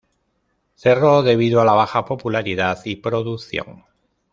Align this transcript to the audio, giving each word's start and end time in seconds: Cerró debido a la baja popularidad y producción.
Cerró 0.73 1.21
debido 1.21 1.61
a 1.61 1.65
la 1.65 1.73
baja 1.73 2.05
popularidad 2.05 2.79
y 2.85 2.95
producción. 2.95 3.83